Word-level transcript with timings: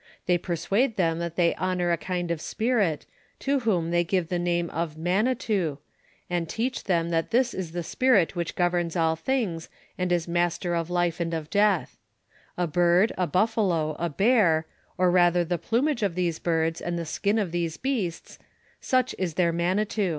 They 0.25 0.39
persuade 0.39 0.95
them 0.97 1.19
tliat 1.19 1.35
tliey 1.35 1.53
honor 1.59 1.91
a 1.91 1.95
kind 1.97 2.31
of 2.31 2.41
spirit, 2.41 3.05
to 3.37 3.59
whom 3.59 3.91
tliey 3.91 4.07
give 4.07 4.29
the 4.29 4.39
name 4.39 4.67
of 4.71 4.97
Manitou, 4.97 5.77
and 6.27 6.49
teach 6.49 6.85
them 6.85 7.11
tliat 7.11 7.31
it 7.31 7.53
is 7.53 7.71
this 7.71 7.93
apirit 7.93 8.35
which 8.35 8.55
governs 8.55 8.95
all 8.95 9.15
tilings, 9.15 9.69
and 9.99 10.09
b 10.09 10.19
master 10.27 10.73
of 10.73 10.89
life 10.89 11.19
and 11.19 11.35
of 11.35 11.51
deatli. 11.51 11.89
A 12.57 12.65
bird, 12.65 13.11
a 13.15 13.27
buffalo^ 13.27 13.95
a 13.99 14.11
l>«ar, 14.19 14.65
or 14.97 15.11
rather 15.11 15.45
tlio 15.45 15.59
)>lumago 15.69 16.01
of 16.01 16.15
tlioso 16.15 16.41
birds, 16.41 16.81
and 16.81 16.97
the 16.97 17.05
skin 17.05 17.37
of 17.37 17.51
those 17.51 17.77
beasts— 17.77 18.39
such 18.81 19.13
is 19.19 19.35
Uieir 19.35 19.53
manitou. 19.53 20.09